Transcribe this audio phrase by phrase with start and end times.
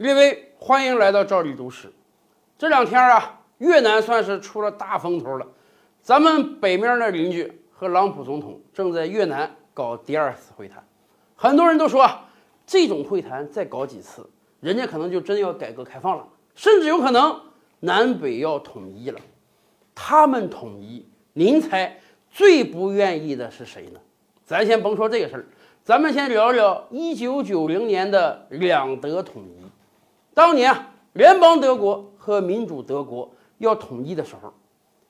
[0.00, 1.92] 列位，欢迎来到赵立都市。
[2.56, 5.46] 这两天啊，越南算是出了大风头了。
[6.00, 10.82] 咱们北面的邻居和朗普总统正在越南搞第二次会谈。
[11.36, 12.10] 很多人都说，
[12.66, 14.26] 这种会谈再搞几次，
[14.60, 17.38] 人家可能就真要改革开放了，甚至有可能
[17.80, 19.20] 南北要统一了。
[19.94, 24.00] 他们统一，您猜最不愿意的是谁呢？
[24.46, 25.44] 咱先甭说这个事儿。
[25.84, 29.60] 咱们先聊聊一九九零年的两德统一。
[30.40, 34.50] 当年啊，联邦德国和民主德国要统一的时候，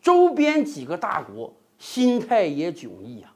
[0.00, 3.32] 周边几个大国心态也迥异呀。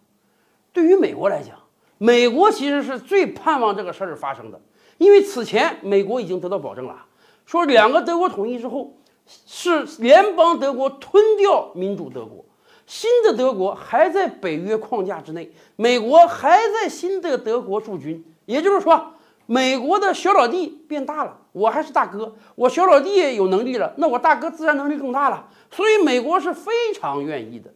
[0.72, 1.56] 对于美国来讲，
[1.98, 4.60] 美国其实是最盼望这个事儿发生的，
[4.98, 7.06] 因为此前美国已经得到保证了，
[7.44, 8.92] 说两个德国统一之后，
[9.24, 12.44] 是联邦德国吞掉民主德国。
[12.84, 19.12] 新的德国还在北约框架之内，美国还在新的德国驻军，也就是说，
[19.46, 27.72] 美国的小老弟变大了，我还是大哥，我小老弟有能力了，那我大哥自然能力更大了，所以美国是非常愿意的。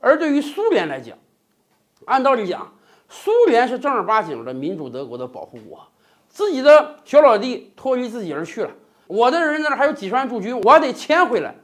[0.00, 1.16] 而对于苏联来讲，
[2.06, 2.72] 按道理讲，
[3.08, 5.86] 苏联是正儿八经的民主德国的保护国，
[6.28, 8.70] 自己的小老弟脱离自己而去了，
[9.06, 11.54] 我的人那还有几十万驻军，我还得迁回来，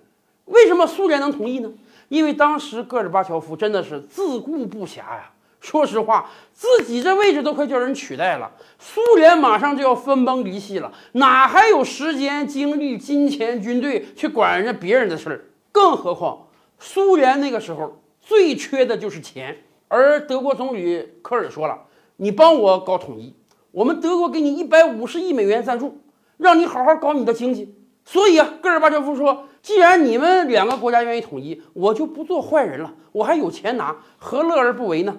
[0.45, 1.73] 为什么苏联能同意呢？
[2.09, 5.33] 因为当时戈尔巴乔夫真的是自顾不暇呀。
[5.61, 15.45] 说实话，自己这位置都快叫人取代了，苏联马上就要分崩离析了，哪还有时间、精力、金钱、军队去管人家别人的事儿？
[15.73, 16.47] 更何况，
[16.79, 19.57] 苏联那个时候最缺的就是钱。
[19.89, 21.79] 而德国总理科尔说了
[22.19, 23.35] ：“你帮我搞统一，
[23.71, 26.01] 我们德国给你一百五十亿美元赞助，
[26.37, 35.17] 让你好好搞你的经济。”所以啊，戈尔巴乔夫说：“既然你们两个国家愿意统一，我就不做坏人了，我还有钱拿，何乐而不为呢？”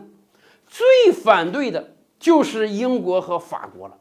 [0.68, 3.98] 最反对的就是英国和法国了。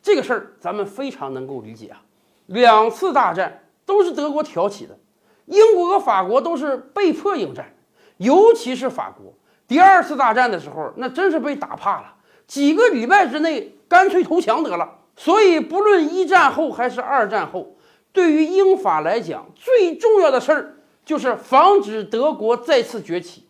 [0.00, 2.02] 这个事儿咱们非常能够理解啊。
[2.46, 4.98] 两次大战都是德国挑起的，
[5.46, 7.74] 英国和法国都是被迫应战，
[8.18, 9.34] 尤其是法国，
[9.66, 12.14] 第二次大战的时候那真是被打怕了，
[12.46, 14.98] 几个礼拜之内干脆投降得了。
[15.16, 17.76] 所以不论一战后还是二战后。
[18.12, 23.48] 对于英法来讲，最重要的事儿就是防止德国再次崛起。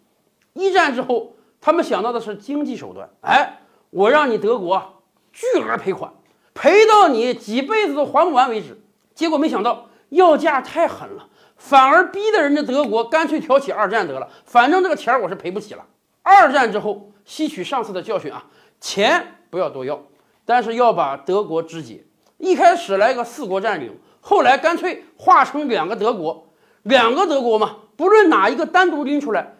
[0.54, 1.33] 一战之后，
[1.64, 3.08] 他们想到的是经济手段。
[3.22, 5.00] 哎，我让你德国
[5.32, 6.12] 巨额赔款，
[6.52, 8.78] 赔到你几辈子都还不完为止。
[9.14, 11.26] 结果没想到要价太狠了，
[11.56, 14.28] 反而逼得人家德国干脆挑起二战得了。
[14.44, 15.82] 反正这个钱我是赔不起了。
[16.22, 18.44] 二战之后，吸取上次的教训啊，
[18.78, 19.98] 钱不要多要，
[20.44, 22.04] 但是要把德国肢解。
[22.36, 23.98] 一开始来个四国占领。
[24.20, 26.46] 后来干脆划成两个德国，
[26.82, 29.54] 两个德国嘛，不论哪一个单独拎出来，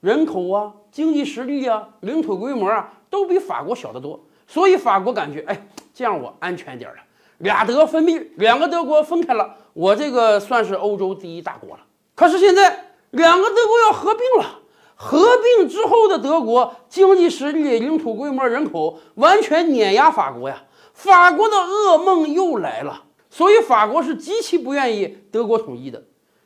[0.00, 4.18] 人口啊、经济实力啊、领土规模啊，都比法国小得多。
[4.46, 6.96] 所以法国感觉，哎，这样我安全点了。
[7.38, 11.82] 俩德分闭，两个德国分开了，我这个算是欧洲第一大国了。
[12.14, 14.60] 可是现在两个德国要合并了，
[14.94, 23.04] 合并之后的德国经济实力、领土规模、人口完全碾压法国呀，法国的噩梦又来了。
[23.30, 26.02] 所以法国是极其不愿意德国统一的，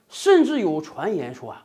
[0.09, 1.64] 甚至有传言说啊，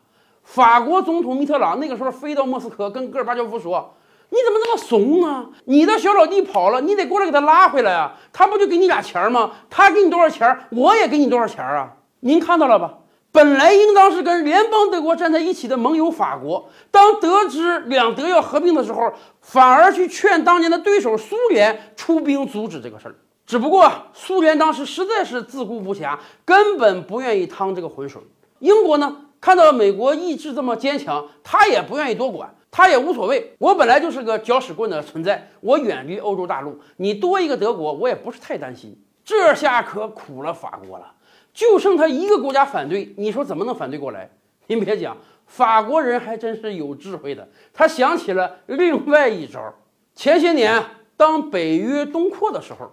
[0.49, 3.93] 法国总统密特朗那个时候飞到莫斯科跟戈尔巴乔夫说
[4.29, 5.45] ：“你怎么这么怂啊？
[5.65, 8.17] 你的小老弟跑了，你得过来给他拉回来啊！
[8.33, 9.51] 他不就给你俩钱吗？
[9.69, 11.93] 他给你多少钱，我也给你多少钱啊！
[12.21, 12.95] 您看到了吧？
[13.31, 23.13] 本来应当是跟联邦德国站在一起的盟友法国，当得知两德要合并的时候，反而去劝当年的对手苏联出兵阻止这个事儿。”
[23.45, 28.19] 只不过苏联当时实在是自顾不暇，根本不愿意趟这个浑水。
[28.57, 33.53] 英国呢，看到美国意志这么坚强，他也不愿意多管，他也无所谓。
[33.57, 38.95] 我本来就是个搅屎棍的存在，我远离欧洲大陆，你多一个德国，我也不是太担心。
[39.23, 41.13] 这下可苦了法国了，
[41.53, 44.29] 就剩他一个国家反对，你说怎么能反对过来？
[44.67, 49.73] 您别讲，法国人还真是有智慧的，他想起了另外一招。
[50.15, 50.83] 前些年
[51.15, 52.91] 当北约东扩的时候。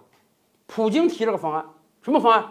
[0.69, 1.65] 普京提了个方案，
[2.01, 2.45] 什么方案？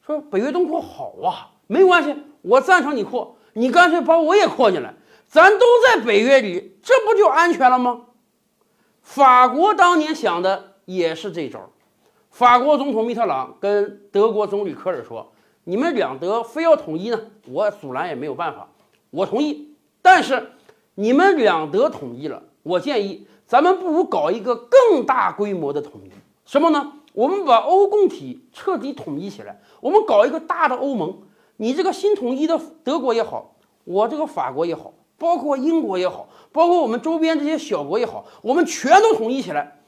[0.00, 4.94] 说北约东扩好啊，没关系，我赞成你扩，你干脆把我也扩进来，
[5.26, 8.02] 咱都在北约里，这不就安全了吗？
[9.02, 11.68] 法国当年想的也是这招。
[12.30, 15.32] 法国总统密特朗跟德国总理科尔说
[15.64, 18.68] ：“你们两德非要统一呢，我阻拦也没有办法，
[19.10, 19.74] 我同意。
[20.00, 20.52] 但是
[20.94, 26.12] 你们两德统一了，我建议咱们不如搞一个更大规模的统一，
[26.44, 31.22] 什么呢？”我们把欧共体彻底统一起来，我们搞一个大的欧盟。
[31.58, 39.80] 你这个新统一的德国也好，我这个法国也好，包括英国也好，包括我们周边这些小国也好，我们全都统一起来。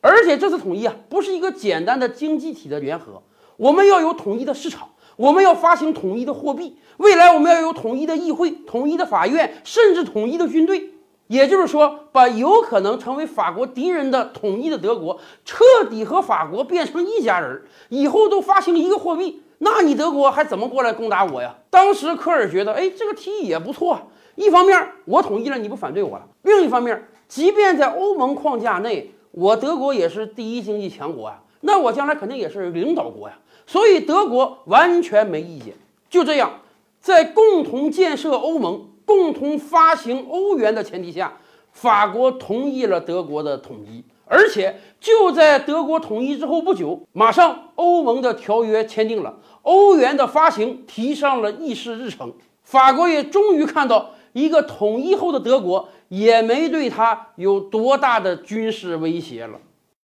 [0.00, 3.20] 而且这次统一啊，不是一个简单的经济体的联合，
[3.56, 10.92] 我们要有统一的市场，我们要发行统一的货币，未来我们要有统一的议会、统一的法院，甚至统一的军队。
[11.26, 21.54] 也就是说，把有可能成为法国敌人的统一的德国彻底和法国变成一家人，以后都发行一个货币，那你德国还怎么过来攻打我呀？
[21.70, 23.98] 当时科尔觉得，哎，这个提议也不错。
[24.34, 33.38] 一方面我统一了，你不反对我了；另一方面，即便在欧盟框架内，我德国也是第一经济强国啊，那我将来肯定也是领导国呀。
[33.66, 35.74] 所以德国完全没意见。
[36.08, 36.60] 就这样，
[37.00, 38.88] 在共同建设欧盟。
[39.06, 41.32] 共同发行欧元的前提下，
[41.70, 52.32] 法国同意了德国的统一，而且就在德国统一之后不久，马上欧盟的条约签订了，欧元的发行提上了议事日程。
[52.62, 59.60] 法国也终于看到，一个统一后的德国也没对他有多大的军事威胁了。